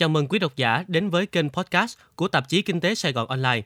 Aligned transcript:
Chào 0.00 0.08
mừng 0.08 0.26
quý 0.28 0.38
độc 0.38 0.56
giả 0.56 0.84
đến 0.88 1.10
với 1.10 1.26
kênh 1.26 1.50
podcast 1.50 1.98
của 2.16 2.28
tạp 2.28 2.48
chí 2.48 2.62
Kinh 2.62 2.80
tế 2.80 2.94
Sài 2.94 3.12
Gòn 3.12 3.28
Online. 3.28 3.62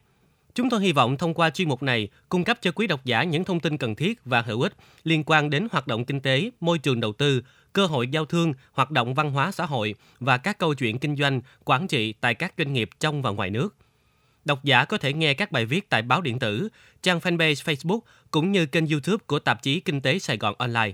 Chúng 0.54 0.70
tôi 0.70 0.82
hy 0.82 0.92
vọng 0.92 1.16
thông 1.16 1.34
qua 1.34 1.50
chuyên 1.50 1.68
mục 1.68 1.82
này 1.82 2.08
cung 2.28 2.44
cấp 2.44 2.58
cho 2.60 2.72
quý 2.72 2.86
độc 2.86 3.04
giả 3.04 3.22
những 3.22 3.44
thông 3.44 3.60
tin 3.60 3.78
cần 3.78 3.94
thiết 3.94 4.24
và 4.24 4.42
hữu 4.42 4.62
ích 4.62 4.72
liên 5.04 5.22
quan 5.26 5.50
đến 5.50 5.68
hoạt 5.72 5.86
động 5.86 6.04
kinh 6.04 6.20
tế, 6.20 6.50
môi 6.60 6.78
trường 6.78 7.00
đầu 7.00 7.12
tư, 7.12 7.42
cơ 7.72 7.86
hội 7.86 8.08
giao 8.08 8.24
thương, 8.24 8.52
hoạt 8.72 8.90
động 8.90 9.14
văn 9.14 9.30
hóa 9.30 9.52
xã 9.52 9.66
hội 9.66 9.94
và 10.20 10.38
các 10.38 10.58
câu 10.58 10.74
chuyện 10.74 10.98
kinh 10.98 11.16
doanh, 11.16 11.40
quản 11.64 11.88
trị 11.88 12.14
tại 12.20 12.34
các 12.34 12.54
doanh 12.58 12.72
nghiệp 12.72 12.90
trong 13.00 13.22
và 13.22 13.30
ngoài 13.30 13.50
nước. 13.50 13.74
Độc 14.44 14.64
giả 14.64 14.84
có 14.84 14.98
thể 14.98 15.12
nghe 15.12 15.34
các 15.34 15.52
bài 15.52 15.66
viết 15.66 15.88
tại 15.90 16.02
báo 16.02 16.20
điện 16.20 16.38
tử, 16.38 16.68
trang 17.02 17.18
fanpage 17.18 17.54
Facebook 17.54 18.00
cũng 18.30 18.52
như 18.52 18.66
kênh 18.66 18.86
YouTube 18.86 19.24
của 19.26 19.38
tạp 19.38 19.62
chí 19.62 19.80
Kinh 19.80 20.00
tế 20.00 20.18
Sài 20.18 20.36
Gòn 20.36 20.54
Online. 20.58 20.92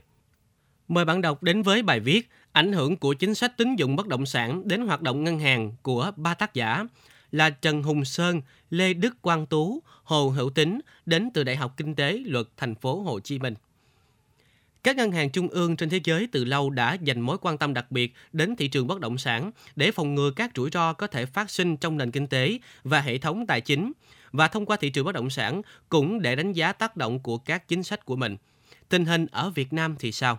Mời 0.89 1.05
bạn 1.05 1.21
đọc 1.21 1.43
đến 1.43 1.63
với 1.63 1.83
bài 1.83 2.01
viết 2.01 2.29
Ảnh 2.53 2.73
hưởng 2.73 2.97
của 2.97 3.15
chính 3.15 3.35
sách 3.35 3.57
tín 3.57 3.77
dụng 3.77 3.97
bất 3.97 4.07
động 4.07 4.27
sản 4.27 4.69
đến 4.69 4.87
hoạt 4.87 5.03
động 5.03 5.25
ngân 5.25 5.39
hàng 5.39 5.73
của 5.83 6.13
ba 6.17 6.35
tác 6.35 6.55
giả 6.55 6.85
là 7.33 7.51
Trần 7.51 7.83
Hùng 7.83 8.05
Sơn, 8.05 8.43
Lê 8.71 8.95
Đức 8.95 9.23
Quang 9.23 9.47
Tú, 9.47 9.83
Hồ 10.03 10.29
Hữu 10.29 10.51
Tính 10.51 10.81
đến 11.07 11.31
từ 11.35 11.45
Đại 11.45 11.57
học 11.57 11.75
Kinh 11.77 11.95
tế 11.95 12.13
Luật 12.27 12.47
Thành 12.57 12.75
phố 12.75 13.03
Hồ 13.03 13.21
Chí 13.21 13.39
Minh. 13.39 13.55
Các 14.83 14.97
ngân 14.97 15.13
hàng 15.13 15.31
trung 15.31 15.49
ương 15.49 15.77
trên 15.77 15.91
thế 15.91 16.01
giới 16.05 16.29
từ 16.33 16.45
lâu 16.45 16.71
đã 16.71 16.95
dành 16.95 17.21
mối 17.21 17.39
quan 17.41 17.59
tâm 17.59 17.75
đặc 17.75 17.91
biệt 17.91 18.15
đến 18.33 18.57
thị 18.57 18.69
trường 18.69 18.87
bất 18.87 19.01
động 19.01 19.19
sản 19.19 19.51
để 19.77 19.91
phòng 19.91 20.15
ngừa 20.15 20.31
các 20.31 20.51
rủi 20.55 20.71
ro 20.73 20.93
có 20.93 21.07
thể 21.07 21.27
phát 21.27 21.51
sinh 21.51 21.77
trong 21.77 21.97
nền 21.97 22.11
kinh 22.11 22.27
tế 22.27 22.59
và 22.85 23.01
hệ 23.01 23.19
thống 23.19 23.47
tài 23.47 23.61
chính 23.61 23.93
và 24.33 24.49
thông 24.49 24.67
qua 24.67 24.77
thị 24.77 24.91
trường 24.91 25.05
bất 25.05 25.13
động 25.13 25.31
sản 25.31 25.63
cũng 25.89 26.23
để 26.23 26.37
đánh 26.37 26.53
giá 26.53 26.73
tác 26.73 26.97
động 26.97 27.21
của 27.21 27.39
các 27.39 27.69
chính 27.69 27.83
sách 27.83 28.05
của 28.05 28.17
mình. 28.17 28.37
Tình 28.89 29.05
hình 29.05 29.27
ở 29.31 29.51
Việt 29.51 29.73
Nam 29.73 29.97
thì 29.99 30.13
sao? 30.13 30.39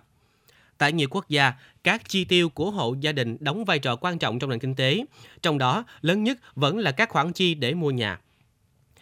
Tại 0.82 0.92
nhiều 0.92 1.08
quốc 1.12 1.30
gia, 1.30 1.54
các 1.84 2.10
chi 2.10 2.26
tiêu 2.26 2.50
của 2.50 2.72
hộ 2.72 2.96
gia 3.00 3.12
đình 3.12 3.38
đóng 3.40 3.66
vai 3.66 3.80
trò 3.80 3.96
quan 3.96 4.20
trọng 4.20 4.40
trong 4.40 4.50
nền 4.50 4.60
kinh 4.60 4.76
tế, 4.76 5.06
trong 5.42 5.58
đó 5.58 5.84
lớn 6.02 6.24
nhất 6.24 6.40
vẫn 6.56 6.78
là 6.78 6.92
các 6.92 7.10
khoản 7.10 7.34
chi 7.34 7.56
để 7.56 7.74
mua 7.74 7.92
nhà. 7.92 8.20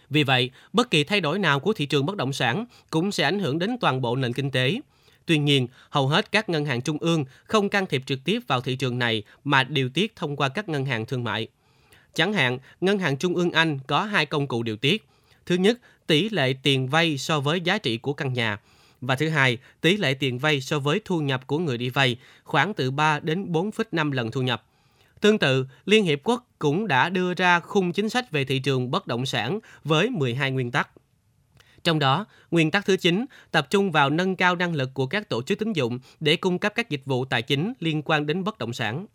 Vì 0.10 0.24
vậy, 0.24 0.52
bất 0.74 0.92
kỳ 0.92 1.04
thay 1.04 1.22
đổi 1.22 1.40
nào 1.40 1.60
của 1.60 1.74
thị 1.74 1.86
trường 1.86 2.06
bất 2.06 2.18
động 2.18 2.34
sản 2.34 2.66
cũng 2.90 3.12
sẽ 3.12 3.24
ảnh 3.24 3.40
hưởng 3.40 3.60
đến 3.60 3.78
toàn 3.82 4.02
bộ 4.02 4.16
nền 4.16 4.34
kinh 4.34 4.52
tế. 4.52 4.80
Tuy 5.26 5.38
nhiên, 5.38 5.68
hầu 5.90 6.08
hết 6.08 6.32
các 6.32 6.50
ngân 6.50 6.66
hàng 6.66 6.82
trung 6.82 6.98
ương 6.98 7.26
không 7.44 7.70
can 7.70 7.86
thiệp 7.86 8.02
trực 8.06 8.20
tiếp 8.24 8.40
vào 8.48 8.62
thị 8.62 8.76
trường 8.76 9.00
này 9.00 9.24
mà 9.44 9.64
điều 9.64 9.90
tiết 9.90 10.16
thông 10.16 10.36
qua 10.36 10.50
các 10.50 10.70
ngân 10.70 10.86
hàng 10.86 11.06
thương 11.06 11.24
mại. 11.24 11.48
Chẳng 12.14 12.34
hạn, 12.34 12.60
Ngân 12.82 13.00
hàng 13.00 13.18
Trung 13.18 13.36
ương 13.36 13.52
Anh 13.52 13.80
có 13.88 14.04
hai 14.04 14.26
công 14.26 14.48
cụ 14.48 14.64
điều 14.64 14.78
tiết. 14.78 15.08
Thứ 15.46 15.56
nhất, 15.56 15.80
tỷ 16.08 16.30
lệ 16.30 16.54
tiền 16.64 16.88
vay 16.88 17.18
so 17.18 17.40
với 17.40 17.62
giá 17.62 17.78
trị 17.78 17.98
của 17.98 18.14
căn 18.14 18.34
nhà. 18.34 18.58
Và 19.02 19.16
thứ 19.16 19.30
hai, 19.30 19.58
tỷ 19.82 19.98
lệ 19.98 20.14
tiền 20.14 20.40
vay 20.40 20.62
so 20.62 20.80
với 20.80 21.02
thu 21.06 21.22
nhập 21.22 21.48
của 21.48 21.60
người 21.60 21.78
đi 21.78 21.90
vay 21.90 22.18
khoảng 22.44 22.74
từ 22.74 22.92
3 22.92 23.20
đến 23.20 23.52
4,5 23.52 24.12
lần 24.12 24.32
thu 24.32 24.42
nhập. 24.42 24.66
Tương 25.22 25.40
tự, 25.40 25.66
Liên 25.86 26.04
Hiệp 26.04 26.20
Quốc 26.24 26.48
cũng 26.60 26.88
đã 26.88 27.10
đưa 27.10 27.34
ra 27.34 27.60
khung 27.60 27.92
chính 27.92 28.10
sách 28.10 28.32
về 28.32 28.46
thị 28.46 28.60
trường 28.60 28.92
bất 28.92 29.08
động 29.08 29.26
sản 29.26 29.60
với 29.84 30.10
12 30.10 30.52
nguyên 30.52 30.72
tắc. 30.72 30.90
Trong 31.84 32.00
đó, 32.00 32.26
nguyên 32.52 32.72
tắc 32.72 32.86
thứ 32.86 32.98
9 32.98 33.26
tập 33.52 33.68
trung 33.70 33.92
vào 33.92 34.10
nâng 34.10 34.36
cao 34.36 34.56
năng 34.56 34.76
lực 34.76 34.90
của 34.94 35.06
các 35.06 35.30
tổ 35.30 35.42
chức 35.42 35.60
tín 35.60 35.74
dụng 35.74 36.00
để 36.20 36.36
cung 36.36 36.60
cấp 36.60 36.74
các 36.76 36.90
dịch 36.90 37.02
vụ 37.06 37.26
tài 37.26 37.42
chính 37.42 37.74
liên 37.80 38.02
quan 38.06 38.26
đến 38.26 38.44
bất 38.44 38.58
động 38.58 38.74
sản. 38.74 39.06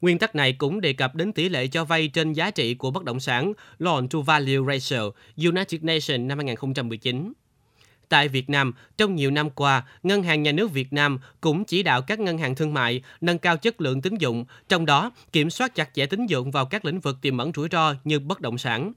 Nguyên 0.00 0.18
tắc 0.18 0.34
này 0.34 0.52
cũng 0.52 0.80
đề 0.80 0.92
cập 0.92 1.14
đến 1.14 1.32
tỷ 1.32 1.48
lệ 1.48 1.66
cho 1.66 1.84
vay 1.84 2.08
trên 2.08 2.32
giá 2.32 2.50
trị 2.50 2.74
của 2.74 2.90
bất 2.90 3.04
động 3.04 3.20
sản 3.20 3.52
Loan 3.78 4.08
to 4.08 4.20
Value 4.20 4.58
Ratio 4.66 5.10
United 5.36 5.82
Nations 5.82 6.28
năm 6.28 6.38
2019. 6.38 7.32
Tại 8.12 8.28
Việt 8.28 8.50
Nam, 8.50 8.72
trong 8.96 9.14
nhiều 9.14 9.30
năm 9.30 9.50
qua, 9.50 9.82
Ngân 10.02 10.22
hàng 10.22 10.42
Nhà 10.42 10.52
nước 10.52 10.72
Việt 10.72 10.92
Nam 10.92 11.18
cũng 11.40 11.64
chỉ 11.64 11.82
đạo 11.82 12.02
các 12.02 12.20
ngân 12.20 12.38
hàng 12.38 12.54
thương 12.54 12.74
mại 12.74 13.02
nâng 13.20 13.38
cao 13.38 13.56
chất 13.56 13.80
lượng 13.80 14.02
tín 14.02 14.14
dụng, 14.14 14.44
trong 14.68 14.86
đó 14.86 15.10
kiểm 15.32 15.50
soát 15.50 15.74
chặt 15.74 15.90
chẽ 15.94 16.06
tín 16.06 16.26
dụng 16.26 16.50
vào 16.50 16.66
các 16.66 16.84
lĩnh 16.84 17.00
vực 17.00 17.18
tiềm 17.22 17.38
ẩn 17.38 17.52
rủi 17.54 17.68
ro 17.72 17.94
như 18.04 18.18
bất 18.18 18.40
động 18.40 18.58
sản. 18.58 18.92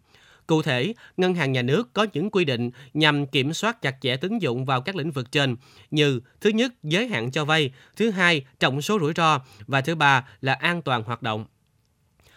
Cụ 0.47 0.61
thể, 0.61 0.93
Ngân 1.17 1.35
hàng 1.35 1.51
Nhà 1.51 1.61
nước 1.61 1.93
có 1.93 2.07
những 2.13 2.29
quy 2.29 2.45
định 2.45 2.71
nhằm 2.93 3.27
kiểm 3.27 3.53
soát 3.53 3.81
chặt 3.81 3.95
chẽ 4.01 4.17
tín 4.17 4.39
dụng 4.39 4.65
vào 4.65 4.81
các 4.81 4.95
lĩnh 4.95 5.11
vực 5.11 5.31
trên 5.31 5.55
như 5.91 6.19
thứ 6.41 6.49
nhất, 6.49 6.73
giới 6.83 7.07
hạn 7.07 7.31
cho 7.31 7.45
vay, 7.45 7.73
thứ 7.97 8.11
hai, 8.11 8.45
trọng 8.59 8.81
số 8.81 8.99
rủi 8.99 9.13
ro 9.15 9.39
và 9.67 9.81
thứ 9.81 9.95
ba 9.95 10.27
là 10.41 10.53
an 10.53 10.81
toàn 10.81 11.03
hoạt 11.03 11.21
động. 11.21 11.45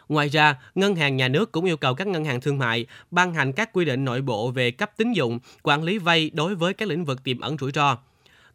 Ngoài 0.09 0.29
ra, 0.29 0.57
Ngân 0.75 0.97
hàng 0.97 1.17
Nhà 1.17 1.29
nước 1.29 1.53
cũng 1.53 1.65
yêu 1.65 1.77
cầu 1.77 1.95
các 1.95 2.07
ngân 2.07 2.25
hàng 2.25 2.41
thương 2.41 2.59
mại 2.59 2.87
ban 3.11 3.35
hành 3.35 3.53
các 3.53 3.73
quy 3.73 3.85
định 3.85 4.05
nội 4.05 4.23
bộ 4.23 4.51
về 4.51 4.71
cấp 4.71 4.91
tín 4.97 5.13
dụng, 5.13 5.39
quản 5.63 5.83
lý 5.83 5.99
vay 5.99 6.31
đối 6.35 6.55
với 6.55 6.75
các 6.75 6.89
lĩnh 6.89 7.05
vực 7.05 7.25
tiềm 7.25 7.41
ẩn 7.41 7.57
rủi 7.61 7.73
ro. 7.73 7.99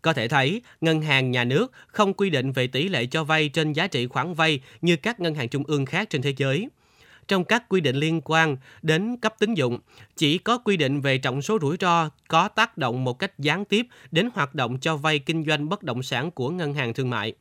Có 0.01 0.13
thể 0.13 0.27
thấy, 0.27 0.61
ngân 0.81 1.01
hàng 1.01 1.31
nhà 1.31 1.43
nước 1.43 1.71
không 1.87 2.13
quy 2.13 2.29
định 2.29 2.51
về 2.51 2.67
tỷ 2.67 2.89
lệ 2.89 3.05
cho 3.05 3.23
vay 3.23 3.49
trên 3.49 3.73
giá 3.73 3.87
trị 3.87 4.07
khoản 4.07 4.33
vay 4.33 4.59
như 4.81 4.95
các 4.95 5.19
ngân 5.19 5.35
hàng 5.35 5.49
trung 5.49 5.63
ương 5.67 5.85
khác 5.85 6.09
trên 6.09 6.21
thế 6.21 6.33
giới. 6.37 6.69
Trong 7.27 7.43
các 7.43 7.69
quy 7.69 7.81
định 7.81 7.95
liên 7.95 8.21
quan 8.21 8.57
đến 8.81 9.17
cấp 9.17 9.35
tín 9.39 9.53
dụng, 9.53 9.79
chỉ 10.15 10.37
có 10.37 10.57
quy 10.57 10.77
định 10.77 11.01
về 11.01 11.17
trọng 11.17 11.41
số 11.41 11.57
rủi 11.61 11.77
ro 11.79 12.09
có 12.27 12.47
tác 12.47 12.77
động 12.77 13.03
một 13.03 13.19
cách 13.19 13.39
gián 13.39 13.65
tiếp 13.65 13.85
đến 14.11 14.29
hoạt 14.33 14.55
động 14.55 14.79
cho 14.79 14.97
vay 14.97 15.19
kinh 15.19 15.45
doanh 15.45 15.69
bất 15.69 15.83
động 15.83 16.03
sản 16.03 16.31
của 16.31 16.49
ngân 16.49 16.73
hàng 16.73 16.93
thương 16.93 17.09
mại. 17.09 17.33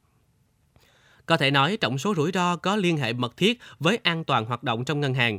Có 1.27 1.37
thể 1.37 1.51
nói 1.51 1.77
trọng 1.81 1.99
số 1.99 2.15
rủi 2.17 2.31
ro 2.35 2.57
có 2.57 2.77
liên 2.77 2.97
hệ 2.97 3.13
mật 3.13 3.37
thiết 3.37 3.61
với 3.79 3.99
an 4.03 4.25
toàn 4.25 4.45
hoạt 4.45 4.63
động 4.63 4.85
trong 4.85 5.01
ngân 5.01 5.15
hàng. 5.15 5.39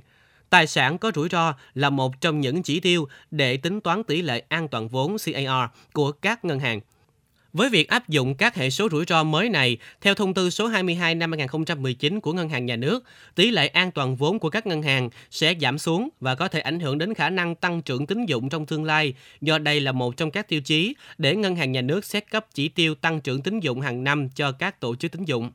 Tài 0.49 0.67
sản 0.67 0.97
có 0.97 1.11
rủi 1.15 1.29
ro 1.29 1.53
là 1.73 1.89
một 1.89 2.21
trong 2.21 2.41
những 2.41 2.63
chỉ 2.63 2.79
tiêu 2.79 3.07
để 3.31 3.57
tính 3.57 3.81
toán 3.81 4.03
tỷ 4.03 4.21
lệ 4.21 4.43
an 4.49 4.67
toàn 4.67 4.87
vốn 4.87 5.15
CAR 5.25 5.69
của 5.93 6.11
các 6.11 6.45
ngân 6.45 6.59
hàng. 6.59 6.79
Với 7.53 7.69
việc 7.69 7.87
áp 7.87 8.09
dụng 8.09 8.35
các 8.35 8.55
hệ 8.55 8.69
số 8.69 8.89
rủi 8.91 9.05
ro 9.07 9.23
mới 9.23 9.49
này, 9.49 9.77
theo 10.01 10.15
thông 10.15 10.33
tư 10.33 10.49
số 10.49 10.67
22 10.67 11.15
năm 11.15 11.31
2019 11.31 12.19
của 12.19 12.33
Ngân 12.33 12.49
hàng 12.49 12.65
Nhà 12.65 12.75
nước, 12.75 13.03
tỷ 13.35 13.51
lệ 13.51 13.67
an 13.67 13.91
toàn 13.91 14.15
vốn 14.15 14.39
của 14.39 14.49
các 14.49 14.67
ngân 14.67 14.81
hàng 14.81 15.09
sẽ 15.31 15.55
giảm 15.61 15.77
xuống 15.77 16.09
và 16.19 16.35
có 16.35 16.47
thể 16.47 16.59
ảnh 16.59 16.79
hưởng 16.79 16.97
đến 16.97 17.13
khả 17.13 17.29
năng 17.29 17.55
tăng 17.55 17.81
trưởng 17.81 18.07
tín 18.07 18.25
dụng 18.25 18.49
trong 18.49 18.65
tương 18.65 18.83
lai, 18.83 19.13
do 19.41 19.57
đây 19.57 19.79
là 19.79 19.91
một 19.91 20.17
trong 20.17 20.31
các 20.31 20.47
tiêu 20.47 20.61
chí 20.61 20.95
để 21.17 21.35
Ngân 21.35 21.55
hàng 21.55 21.71
Nhà 21.71 21.81
nước 21.81 22.05
xét 22.05 22.31
cấp 22.31 22.45
chỉ 22.53 22.69
tiêu 22.69 22.95
tăng 22.95 23.21
trưởng 23.21 23.41
tín 23.41 23.59
dụng 23.59 23.81
hàng 23.81 24.03
năm 24.03 24.29
cho 24.29 24.51
các 24.51 24.79
tổ 24.79 24.95
chức 24.95 25.11
tín 25.11 25.25
dụng. 25.25 25.51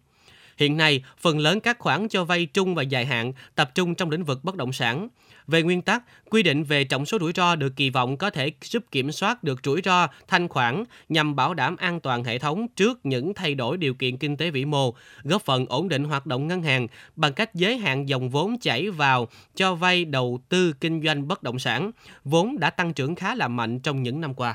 Hiện 0.58 0.76
nay, 0.76 1.02
phần 1.18 1.38
lớn 1.38 1.60
các 1.60 1.78
khoản 1.78 2.08
cho 2.08 2.24
vay 2.24 2.46
trung 2.46 2.74
và 2.74 2.82
dài 2.82 3.06
hạn 3.06 3.32
tập 3.54 3.70
trung 3.74 3.94
trong 3.94 4.10
lĩnh 4.10 4.24
vực 4.24 4.44
bất 4.44 4.56
động 4.56 4.72
sản. 4.72 5.08
Về 5.46 5.62
nguyên 5.62 5.82
tắc, 5.82 6.02
quy 6.30 6.42
định 6.42 6.64
về 6.64 6.84
trọng 6.84 7.06
số 7.06 7.18
rủi 7.20 7.32
ro 7.32 7.56
được 7.56 7.76
kỳ 7.76 7.90
vọng 7.90 8.16
có 8.16 8.30
thể 8.30 8.50
giúp 8.62 8.84
kiểm 8.90 9.12
soát 9.12 9.44
được 9.44 9.60
rủi 9.64 9.80
ro 9.84 10.06
thanh 10.28 10.48
khoản 10.48 10.84
nhằm 11.08 11.36
bảo 11.36 11.54
đảm 11.54 11.76
an 11.76 12.00
toàn 12.00 12.24
hệ 12.24 12.38
thống 12.38 12.66
trước 12.76 13.06
những 13.06 13.34
thay 13.34 13.54
đổi 13.54 13.76
điều 13.76 13.94
kiện 13.94 14.16
kinh 14.16 14.36
tế 14.36 14.50
vĩ 14.50 14.64
mô, 14.64 14.94
góp 15.22 15.42
phần 15.42 15.66
ổn 15.68 15.88
định 15.88 16.04
hoạt 16.04 16.26
động 16.26 16.46
ngân 16.46 16.62
hàng 16.62 16.86
bằng 17.16 17.32
cách 17.32 17.54
giới 17.54 17.78
hạn 17.78 18.08
dòng 18.08 18.30
vốn 18.30 18.58
chảy 18.58 18.90
vào 18.90 19.28
cho 19.54 19.74
vay 19.74 20.04
đầu 20.04 20.40
tư 20.48 20.72
kinh 20.80 21.02
doanh 21.04 21.28
bất 21.28 21.42
động 21.42 21.58
sản, 21.58 21.90
vốn 22.24 22.58
đã 22.58 22.70
tăng 22.70 22.92
trưởng 22.92 23.14
khá 23.14 23.34
là 23.34 23.48
mạnh 23.48 23.80
trong 23.80 24.02
những 24.02 24.20
năm 24.20 24.34
qua. 24.34 24.54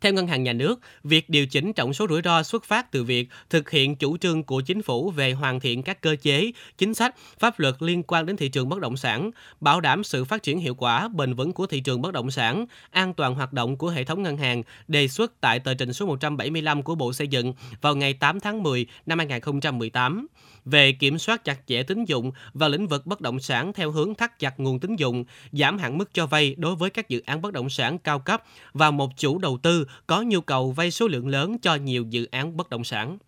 Theo 0.00 0.12
Ngân 0.12 0.26
hàng 0.26 0.42
Nhà 0.42 0.52
nước, 0.52 0.80
việc 1.04 1.30
điều 1.30 1.46
chỉnh 1.46 1.72
trọng 1.72 1.94
số 1.94 2.06
rủi 2.08 2.22
ro 2.24 2.42
xuất 2.42 2.64
phát 2.64 2.92
từ 2.92 3.04
việc 3.04 3.28
thực 3.50 3.70
hiện 3.70 3.96
chủ 3.96 4.16
trương 4.16 4.42
của 4.42 4.60
chính 4.60 4.82
phủ 4.82 5.10
về 5.10 5.32
hoàn 5.32 5.60
thiện 5.60 5.82
các 5.82 6.00
cơ 6.00 6.16
chế, 6.22 6.52
chính 6.78 6.94
sách, 6.94 7.14
pháp 7.38 7.60
luật 7.60 7.74
liên 7.80 8.02
quan 8.02 8.26
đến 8.26 8.36
thị 8.36 8.48
trường 8.48 8.68
bất 8.68 8.80
động 8.80 8.96
sản, 8.96 9.30
bảo 9.60 9.80
đảm 9.80 10.04
sự 10.04 10.24
phát 10.24 10.42
triển 10.42 10.58
hiệu 10.58 10.74
quả, 10.74 11.08
bền 11.08 11.34
vững 11.34 11.52
của 11.52 11.66
thị 11.66 11.80
trường 11.80 12.02
bất 12.02 12.12
động 12.12 12.30
sản, 12.30 12.66
an 12.90 13.14
toàn 13.14 13.34
hoạt 13.34 13.52
động 13.52 13.76
của 13.76 13.88
hệ 13.88 14.04
thống 14.04 14.22
ngân 14.22 14.36
hàng, 14.36 14.62
đề 14.88 15.08
xuất 15.08 15.40
tại 15.40 15.58
tờ 15.58 15.74
trình 15.74 15.92
số 15.92 16.06
175 16.06 16.82
của 16.82 16.94
Bộ 16.94 17.12
Xây 17.12 17.28
dựng 17.28 17.54
vào 17.80 17.96
ngày 17.96 18.14
8 18.14 18.40
tháng 18.40 18.62
10 18.62 18.86
năm 19.06 19.18
2018 19.18 20.26
về 20.66 20.92
kiểm 20.92 21.18
soát 21.18 21.44
chặt 21.44 21.58
chẽ 21.66 21.82
tín 21.82 22.04
dụng 22.04 22.32
vào 22.54 22.68
lĩnh 22.68 22.86
vực 22.86 23.06
bất 23.06 23.20
động 23.20 23.40
sản 23.40 23.72
theo 23.72 23.90
hướng 23.90 24.14
thắt 24.14 24.38
chặt 24.38 24.60
nguồn 24.60 24.80
tín 24.80 24.96
dụng, 24.96 25.24
giảm 25.52 25.78
hạn 25.78 25.98
mức 25.98 26.14
cho 26.14 26.26
vay 26.26 26.54
đối 26.58 26.74
với 26.74 26.90
các 26.90 27.08
dự 27.08 27.22
án 27.26 27.42
bất 27.42 27.52
động 27.52 27.70
sản 27.70 27.98
cao 27.98 28.18
cấp 28.18 28.42
và 28.72 28.90
một 28.90 29.10
chủ 29.16 29.38
đầu 29.38 29.58
tư 29.62 29.85
tư 29.86 29.92
có 30.06 30.22
nhu 30.22 30.40
cầu 30.40 30.72
vay 30.72 30.90
số 30.90 31.08
lượng 31.08 31.28
lớn 31.28 31.58
cho 31.58 31.74
nhiều 31.74 32.04
dự 32.10 32.28
án 32.30 32.56
bất 32.56 32.70
động 32.70 32.84
sản. 32.84 33.18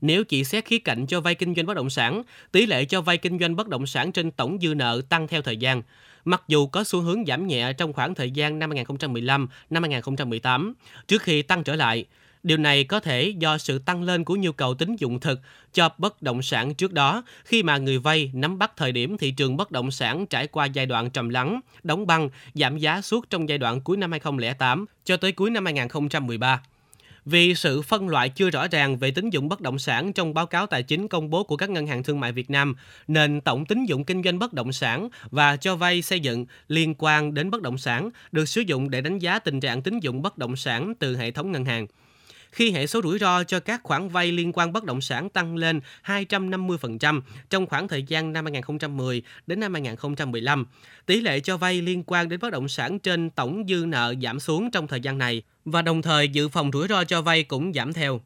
Nếu 0.00 0.24
chỉ 0.24 0.44
xét 0.44 0.64
khía 0.64 0.78
cạnh 0.78 1.06
cho 1.06 1.20
vay 1.20 1.34
kinh 1.34 1.54
doanh 1.54 1.66
bất 1.66 1.74
động 1.74 1.90
sản, 1.90 2.22
tỷ 2.52 2.66
lệ 2.66 2.84
cho 2.84 3.00
vay 3.00 3.18
kinh 3.18 3.38
doanh 3.38 3.56
bất 3.56 3.68
động 3.68 3.86
sản 3.86 4.12
trên 4.12 4.30
tổng 4.30 4.58
dư 4.62 4.74
nợ 4.74 5.02
tăng 5.08 5.28
theo 5.28 5.42
thời 5.42 5.56
gian. 5.56 5.82
Mặc 6.24 6.42
dù 6.48 6.66
có 6.66 6.84
xu 6.84 7.00
hướng 7.00 7.24
giảm 7.26 7.46
nhẹ 7.46 7.72
trong 7.72 7.92
khoảng 7.92 8.14
thời 8.14 8.30
gian 8.30 8.58
năm 8.58 8.70
2015, 8.70 9.48
năm 9.70 9.82
2018, 9.82 10.74
trước 11.08 11.22
khi 11.22 11.42
tăng 11.42 11.64
trở 11.64 11.76
lại, 11.76 12.04
Điều 12.46 12.58
này 12.58 12.84
có 12.84 13.00
thể 13.00 13.34
do 13.38 13.58
sự 13.58 13.78
tăng 13.78 14.02
lên 14.02 14.24
của 14.24 14.36
nhu 14.36 14.52
cầu 14.52 14.74
tín 14.74 14.96
dụng 14.96 15.20
thực 15.20 15.40
cho 15.72 15.88
bất 15.98 16.22
động 16.22 16.42
sản 16.42 16.74
trước 16.74 16.92
đó 16.92 17.22
khi 17.44 17.62
mà 17.62 17.78
người 17.78 17.98
vay 17.98 18.30
nắm 18.34 18.58
bắt 18.58 18.72
thời 18.76 18.92
điểm 18.92 19.18
thị 19.18 19.30
trường 19.30 19.56
bất 19.56 19.70
động 19.70 19.90
sản 19.90 20.26
trải 20.26 20.46
qua 20.46 20.66
giai 20.66 20.86
đoạn 20.86 21.10
trầm 21.10 21.28
lắng, 21.28 21.60
đóng 21.82 22.06
băng, 22.06 22.28
giảm 22.54 22.78
giá 22.78 23.00
suốt 23.00 23.30
trong 23.30 23.48
giai 23.48 23.58
đoạn 23.58 23.80
cuối 23.80 23.96
năm 23.96 24.10
2008 24.10 24.86
cho 25.04 25.16
tới 25.16 25.32
cuối 25.32 25.50
năm 25.50 25.64
2013. 25.64 26.62
Vì 27.24 27.54
sự 27.54 27.82
phân 27.82 28.08
loại 28.08 28.28
chưa 28.28 28.50
rõ 28.50 28.68
ràng 28.68 28.96
về 28.96 29.10
tín 29.10 29.30
dụng 29.30 29.48
bất 29.48 29.60
động 29.60 29.78
sản 29.78 30.12
trong 30.12 30.34
báo 30.34 30.46
cáo 30.46 30.66
tài 30.66 30.82
chính 30.82 31.08
công 31.08 31.30
bố 31.30 31.44
của 31.44 31.56
các 31.56 31.70
ngân 31.70 31.86
hàng 31.86 32.02
thương 32.02 32.20
mại 32.20 32.32
Việt 32.32 32.50
Nam, 32.50 32.74
nên 33.08 33.40
tổng 33.40 33.66
tín 33.66 33.84
dụng 33.84 34.04
kinh 34.04 34.22
doanh 34.22 34.38
bất 34.38 34.52
động 34.52 34.72
sản 34.72 35.08
và 35.30 35.56
cho 35.56 35.76
vay 35.76 36.02
xây 36.02 36.20
dựng 36.20 36.46
liên 36.68 36.94
quan 36.98 37.34
đến 37.34 37.50
bất 37.50 37.62
động 37.62 37.78
sản 37.78 38.10
được 38.32 38.48
sử 38.48 38.60
dụng 38.60 38.90
để 38.90 39.00
đánh 39.00 39.18
giá 39.18 39.38
tình 39.38 39.60
trạng 39.60 39.82
tín 39.82 40.00
dụng 40.00 40.22
bất 40.22 40.38
động 40.38 40.56
sản 40.56 40.92
từ 40.98 41.16
hệ 41.16 41.30
thống 41.30 41.52
ngân 41.52 41.64
hàng 41.64 41.86
khi 42.56 42.72
hệ 42.72 42.86
số 42.86 43.00
rủi 43.02 43.18
ro 43.18 43.44
cho 43.44 43.60
các 43.60 43.80
khoản 43.82 44.08
vay 44.08 44.32
liên 44.32 44.52
quan 44.54 44.72
bất 44.72 44.84
động 44.84 45.00
sản 45.00 45.28
tăng 45.30 45.56
lên 45.56 45.80
250% 46.04 47.20
trong 47.50 47.66
khoảng 47.66 47.88
thời 47.88 48.02
gian 48.02 48.32
năm 48.32 48.44
2010 48.44 49.22
đến 49.46 49.60
năm 49.60 49.74
2015. 49.74 50.66
Tỷ 51.06 51.20
lệ 51.20 51.40
cho 51.40 51.56
vay 51.56 51.82
liên 51.82 52.02
quan 52.06 52.28
đến 52.28 52.40
bất 52.40 52.52
động 52.52 52.68
sản 52.68 52.98
trên 52.98 53.30
tổng 53.30 53.64
dư 53.68 53.84
nợ 53.86 54.14
giảm 54.22 54.40
xuống 54.40 54.70
trong 54.70 54.86
thời 54.86 55.00
gian 55.00 55.18
này 55.18 55.42
và 55.64 55.82
đồng 55.82 56.02
thời 56.02 56.28
dự 56.28 56.48
phòng 56.48 56.70
rủi 56.72 56.88
ro 56.88 57.04
cho 57.04 57.22
vay 57.22 57.42
cũng 57.42 57.72
giảm 57.72 57.92
theo. 57.92 58.20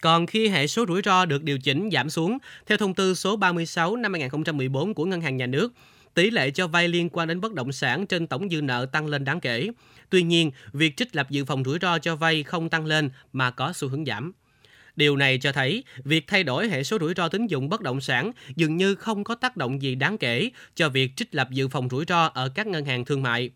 Còn 0.00 0.26
khi 0.26 0.48
hệ 0.48 0.66
số 0.66 0.84
rủi 0.88 1.02
ro 1.04 1.24
được 1.24 1.42
điều 1.42 1.58
chỉnh 1.58 1.88
giảm 1.92 2.10
xuống, 2.10 2.38
theo 2.66 2.78
thông 2.78 2.94
tư 2.94 3.14
số 3.14 3.36
36 3.36 3.96
năm 3.96 4.12
2014 4.12 4.94
của 4.94 5.04
Ngân 5.04 5.20
hàng 5.20 5.36
Nhà 5.36 5.46
nước, 5.46 5.72
tỷ 6.16 6.30
lệ 6.30 6.50
cho 6.50 6.66
vay 6.66 6.88
liên 6.88 7.08
quan 7.12 7.28
đến 7.28 7.40
bất 7.40 7.52
động 7.52 7.72
sản 7.72 8.06
trên 8.06 8.26
tổng 8.26 8.48
dư 8.50 8.60
nợ 8.62 8.86
tăng 8.92 9.06
lên 9.06 9.24
đáng 9.24 9.40
kể. 9.40 9.68
Tuy 10.10 10.22
nhiên, 10.22 10.50
việc 10.72 10.96
trích 10.96 11.16
lập 11.16 11.30
dự 11.30 11.44
phòng 11.44 11.64
rủi 11.64 11.78
ro 11.82 11.98
cho 11.98 12.16
vay 12.16 12.42
không 12.42 12.68
tăng 12.68 12.86
lên 12.86 13.10
mà 13.32 13.50
có 13.50 13.72
xu 13.72 13.88
hướng 13.88 14.04
giảm. 14.04 14.32
Điều 14.96 15.16
này 15.16 15.38
cho 15.38 15.52
thấy 15.52 15.84
việc 16.04 16.26
thay 16.26 16.44
đổi 16.44 16.68
hệ 16.68 16.82
số 16.82 16.98
rủi 17.00 17.14
ro 17.16 17.28
tín 17.28 17.46
dụng 17.46 17.68
bất 17.68 17.80
động 17.80 18.00
sản 18.00 18.32
dường 18.56 18.76
như 18.76 18.94
không 18.94 19.24
có 19.24 19.34
tác 19.34 19.56
động 19.56 19.82
gì 19.82 19.94
đáng 19.94 20.18
kể 20.18 20.50
cho 20.74 20.88
việc 20.88 21.16
trích 21.16 21.34
lập 21.34 21.48
dự 21.50 21.68
phòng 21.68 21.88
rủi 21.90 22.04
ro 22.08 22.30
ở 22.34 22.48
các 22.48 22.66
ngân 22.66 22.84
hàng 22.84 23.04
thương 23.04 23.22
mại. 23.22 23.50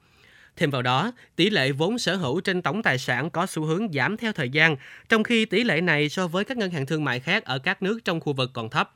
Thêm 0.57 0.71
vào 0.71 0.83
đó, 0.83 1.13
tỷ 1.37 1.51
lệ 1.51 1.73
vốn 1.73 1.99
sở 1.99 2.17
hữu 2.17 2.41
trên 2.41 2.63
tổng 2.63 2.83
tài 2.83 2.99
sản 2.99 3.31
có 3.31 3.47
xu 3.47 3.65
hướng 3.65 3.93
giảm 3.93 4.17
theo 4.17 4.33
thời 4.33 4.49
gian, 4.49 4.77
trong 5.09 5.23
khi 5.23 5.45
tỷ 5.45 5.65
lệ 5.65 5.81
này 5.81 6.09
so 6.09 6.27
với 6.27 6.45
các 6.45 6.57
ngân 6.57 6.71
hàng 6.71 6.87
thương 6.87 7.05
mại 7.05 7.21
khác 7.21 7.45
ở 7.45 7.59
các 7.59 7.83
nước 7.83 8.01
trong 8.05 8.21
khu 8.21 8.33
vực 8.33 8.51
còn 8.53 8.71
thấp. 8.71 8.93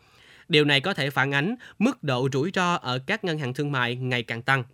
Điều 0.49 0.65
này 0.65 0.81
có 0.81 0.95
thể 0.95 1.11
phản 1.11 1.35
ánh 1.35 1.55
mức 1.79 2.03
độ 2.03 2.29
rủi 2.33 2.51
ro 2.55 2.75
ở 2.75 2.99
các 3.07 3.25
ngân 3.25 3.39
hàng 3.39 3.55
thương 3.55 3.73
mại 3.73 3.97
ngày 3.97 4.23
càng 4.23 4.43
tăng. 4.43 4.65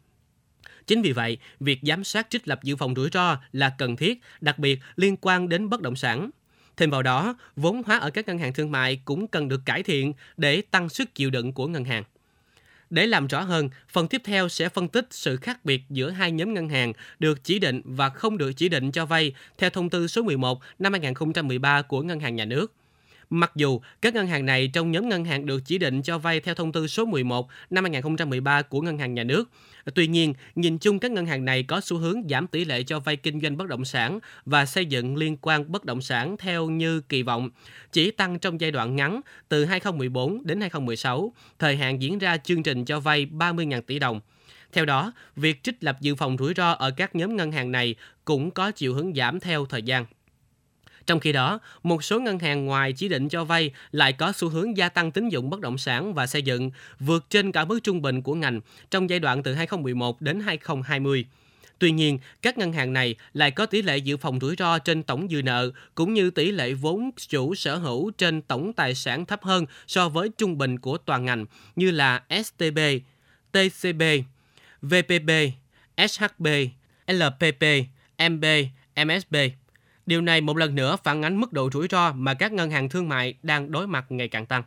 Chính 0.87 1.03
vì 1.03 1.13
vậy, 1.13 1.39
việc 1.61 1.79
giám 1.83 2.05
sát 2.05 2.27
trích 2.31 2.49
lập 2.49 2.61
dự 2.63 2.77
phòng 2.77 2.95
rủi 2.95 3.09
ro 3.13 3.39
là 3.53 3.75
cần 3.79 3.97
thiết, 3.97 4.21
đặc 4.41 4.59
biệt 4.59 4.81
liên 4.97 5.17
quan 5.21 5.49
đến 5.49 5.69
bất 5.69 5.81
động 5.81 5.97
sản. 5.97 6.31
Thêm 6.77 6.91
vào 6.91 7.03
đó, 7.03 7.35
vốn 7.57 7.83
hóa 7.87 7.99
ở 7.99 8.11
các 8.11 8.27
ngân 8.29 8.39
hàng 8.39 8.53
thương 8.53 8.73
mại 8.73 9.01
cũng 9.05 9.29
cần 9.29 9.49
được 9.49 9.61
cải 9.65 9.83
thiện 9.83 10.13
để 10.37 10.63
tăng 10.71 10.89
sức 10.89 11.15
chịu 11.15 11.31
đựng 11.31 11.53
của 11.53 11.67
ngân 11.67 11.85
hàng. 11.85 12.05
Để 12.91 13.07
làm 13.07 13.27
rõ 13.27 13.41
hơn, 13.41 13.71
phần 13.89 14.09
tiếp 14.09 14.23
theo 14.25 14.49
sẽ 14.49 14.69
phân 14.69 14.89
tích 14.89 15.07
sự 15.11 15.37
khác 15.37 15.65
biệt 15.65 15.83
giữa 15.91 16.11
hai 16.11 16.33
nhóm 16.33 16.55
ngân 16.55 16.69
hàng 16.69 16.93
được 17.19 17.45
chỉ 17.45 17.59
định 17.59 17.83
và 17.85 18.09
không 18.09 18.39
được 18.39 18.53
chỉ 18.53 18.69
định 18.69 18.93
cho 18.93 19.07
vay 19.07 19.33
theo 19.59 19.71
thông 19.71 19.91
tư 19.91 20.07
số 20.07 20.23
11 20.23 20.61
năm 20.79 20.93
2013 20.93 21.83
của 21.83 22.03
Ngân 22.03 22.21
hàng 22.21 22.37
Nhà 22.37 22.45
nước. 22.45 22.73
Mặc 23.31 23.53
dù 23.55 23.81
các 24.03 24.15
ngân 24.15 24.27
hàng 24.27 24.47
này 24.47 24.69
trong 24.69 24.91
nhóm 24.91 25.09
ngân 25.09 25.25
hàng 25.25 25.47
được 25.47 25.63
chỉ 25.65 25.79
định 25.79 26.03
cho 26.03 26.19
vay 26.19 26.41
theo 26.41 26.55
thông 26.55 26.73
tư 26.73 26.87
số 26.87 27.05
11 27.05 27.49
năm 27.71 27.85
2013 27.85 28.63
của 28.63 28.81
Ngân 28.81 28.99
hàng 28.99 29.15
Nhà 29.15 29.25
nước, 29.25 29.51
tuy 29.95 30.07
nhiên, 30.07 30.35
nhìn 30.55 30.79
chung 30.79 30.99
các 30.99 31.11
ngân 31.11 31.27
hàng 31.27 31.45
này 31.45 31.63
có 31.63 31.81
xu 31.81 31.97
hướng 31.97 32.23
giảm 32.31 32.47
tỷ 32.47 32.65
lệ 32.65 32.83
cho 32.83 33.01
vay 33.01 33.17
kinh 33.17 33.41
doanh 33.41 33.57
bất 33.57 33.69
động 33.69 33.85
sản 33.85 34.19
và 34.45 34.67
xây 34.67 34.87
dựng 34.87 35.17
liên 35.17 35.37
quan 35.37 35.73
bất 35.73 35.85
động 35.85 36.03
sản 36.03 36.37
theo 36.37 36.71
như 36.71 37.01
kỳ 37.01 37.23
vọng, 37.23 37.51
chỉ 37.93 38.11
tăng 38.11 38.39
trong 38.39 38.61
giai 38.61 38.71
đoạn 38.71 38.97
ngắn 38.97 39.21
từ 39.49 39.65
2014 39.65 40.47
đến 40.47 40.61
2016, 40.61 41.33
thời 41.59 41.77
hạn 41.77 42.03
diễn 42.03 42.19
ra 42.19 42.37
chương 42.37 42.63
trình 42.63 42.85
cho 42.85 43.01
vay 43.01 43.27
30.000 43.27 43.83
tỷ 43.83 43.99
đồng. 43.99 44.21
Theo 44.73 44.85
đó, 44.85 45.13
việc 45.37 45.63
trích 45.63 45.85
lập 45.85 45.97
dự 46.01 46.15
phòng 46.15 46.37
rủi 46.39 46.55
ro 46.57 46.71
ở 46.73 46.91
các 46.91 47.15
nhóm 47.17 47.37
ngân 47.37 47.53
hàng 47.53 47.73
này 47.73 47.95
cũng 48.25 48.51
có 48.51 48.71
chiều 48.71 48.95
hướng 48.95 49.15
giảm 49.15 49.41
theo 49.41 49.67
thời 49.67 49.83
gian. 49.83 50.05
Trong 51.07 51.21
khi 51.21 51.33
đó, 51.33 51.59
một 51.83 52.05
số 52.05 52.21
ngân 52.21 52.39
hàng 52.39 52.65
ngoài 52.65 52.93
chỉ 52.93 53.09
định 53.09 53.29
cho 53.29 53.45
vay 53.45 53.71
lại 53.93 54.13
có 54.13 54.33
xu 54.33 54.49
hướng 54.49 54.77
gia 54.77 54.89
tăng 54.89 55.11
tín 55.11 55.29
dụng 55.29 55.51
bất 55.51 55.61
động 55.61 55.79
sản 55.79 56.15
và 56.15 56.27
xây 56.27 56.43
dựng 56.43 56.71
vượt 57.01 57.31
trên 57.31 57.53
cả 57.53 57.65
mức 57.65 57.81
trung 57.83 58.03
bình 58.03 58.23
của 58.23 58.35
ngành 58.35 58.61
trong 58.91 59.11
giai 59.11 59.19
đoạn 59.19 59.43
từ 59.43 59.55
2011 59.55 60.21
đến 60.21 60.41
2020. 60.41 61.27
Tuy 61.79 61.91
nhiên, 61.91 62.19
các 62.43 62.59
ngân 62.59 62.73
hàng 62.73 62.93
này 62.93 63.15
lại 63.33 63.51
có 63.51 63.67
tỷ 63.67 63.83
lệ 63.83 63.97
dự 63.97 64.17
phòng 64.17 64.39
rủi 64.41 64.55
ro 64.59 64.79
trên 64.79 65.03
tổng 65.03 65.29
dư 65.31 65.43
nợ 65.43 65.71
cũng 65.95 66.15
như 66.15 66.31
tỷ 66.31 66.51
lệ 66.51 66.73
vốn 66.73 67.11
chủ 67.29 67.55
sở 67.55 67.77
hữu 67.77 68.11
trên 68.11 68.43
tổng 68.43 68.73
tài 68.73 68.95
sản 68.95 69.27
thấp 69.27 69.43
hơn 69.43 69.67
so 69.87 70.09
với 70.09 70.29
trung 70.39 70.59
bình 70.59 70.79
của 70.79 70.99
toàn 70.99 71.25
ngành 71.25 71.47
như 71.77 71.91
là 71.91 72.23
STB, 72.45 72.79
TCB, 73.53 74.03
VPB, 74.83 75.31
SHB, 76.09 76.47
LPP, 77.07 77.65
MB, 78.31 78.45
MSB. 79.07 79.37
Điều 80.11 80.21
này 80.21 80.41
một 80.41 80.57
lần 80.57 80.75
nữa 80.75 80.97
phản 81.05 81.23
ánh 81.23 81.41
mức 81.41 81.53
độ 81.53 81.71
rủi 81.73 81.89
ro 81.91 82.13
mà 82.13 82.35
các 82.35 82.53
ngân 82.53 82.71
hàng 82.71 82.89
thương 82.89 83.09
mại 83.09 83.35
đang 83.43 83.73
đối 83.73 83.87
mặt 83.87 84.07
ngày 84.09 84.29
càng 84.29 84.47
tăng. 84.47 84.63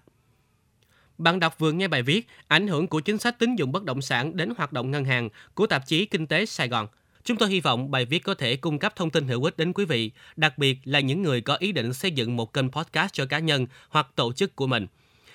Bạn 1.17 1.39
đọc 1.39 1.59
vừa 1.59 1.71
nghe 1.71 1.87
bài 1.87 2.03
viết 2.03 2.27
Ảnh 2.47 2.67
hưởng 2.67 2.87
của 2.87 2.99
chính 2.99 3.17
sách 3.17 3.39
tín 3.39 3.55
dụng 3.55 3.71
bất 3.71 3.83
động 3.83 4.01
sản 4.01 4.37
đến 4.37 4.53
hoạt 4.57 4.73
động 4.73 4.91
ngân 4.91 5.05
hàng 5.05 5.29
của 5.53 5.67
tạp 5.67 5.87
chí 5.87 6.05
Kinh 6.05 6.27
tế 6.27 6.45
Sài 6.45 6.67
Gòn. 6.67 6.87
Chúng 7.23 7.37
tôi 7.37 7.49
hy 7.49 7.59
vọng 7.59 7.91
bài 7.91 8.05
viết 8.05 8.19
có 8.19 8.33
thể 8.33 8.55
cung 8.55 8.79
cấp 8.79 8.95
thông 8.95 9.09
tin 9.09 9.27
hữu 9.27 9.43
ích 9.43 9.57
đến 9.57 9.73
quý 9.73 9.85
vị, 9.85 10.11
đặc 10.35 10.57
biệt 10.57 10.77
là 10.83 10.99
những 10.99 11.21
người 11.21 11.41
có 11.41 11.55
ý 11.55 11.71
định 11.71 11.93
xây 11.93 12.11
dựng 12.11 12.35
một 12.35 12.53
kênh 12.53 12.71
podcast 12.71 13.13
cho 13.13 13.25
cá 13.25 13.39
nhân 13.39 13.67
hoặc 13.89 14.07
tổ 14.15 14.33
chức 14.33 14.55
của 14.55 14.67
mình. 14.67 14.87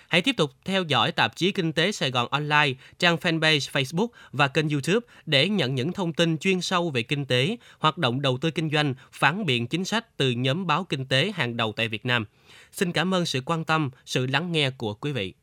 Hãy 0.08 0.22
tiếp 0.22 0.36
tục 0.36 0.52
theo 0.64 0.82
dõi 0.82 1.12
tạp 1.12 1.36
chí 1.36 1.52
Kinh 1.52 1.72
tế 1.72 1.92
Sài 1.92 2.10
Gòn 2.10 2.28
Online, 2.30 2.72
trang 2.98 3.16
fanpage 3.16 3.58
Facebook 3.58 4.08
và 4.32 4.48
kênh 4.48 4.68
YouTube 4.68 5.06
để 5.26 5.48
nhận 5.48 5.74
những 5.74 5.92
thông 5.92 6.12
tin 6.12 6.38
chuyên 6.38 6.60
sâu 6.60 6.90
về 6.90 7.02
kinh 7.02 7.24
tế, 7.24 7.56
hoạt 7.78 7.98
động 7.98 8.22
đầu 8.22 8.38
tư 8.38 8.50
kinh 8.50 8.70
doanh, 8.70 8.94
phản 9.12 9.46
biện 9.46 9.66
chính 9.66 9.84
sách 9.84 10.16
từ 10.16 10.30
nhóm 10.30 10.66
báo 10.66 10.84
kinh 10.84 11.06
tế 11.06 11.32
hàng 11.34 11.56
đầu 11.56 11.72
tại 11.76 11.88
Việt 11.88 12.06
Nam. 12.06 12.24
Xin 12.72 12.92
cảm 12.92 13.14
ơn 13.14 13.26
sự 13.26 13.40
quan 13.46 13.64
tâm, 13.64 13.90
sự 14.04 14.26
lắng 14.26 14.52
nghe 14.52 14.70
của 14.70 14.94
quý 14.94 15.12
vị. 15.12 15.34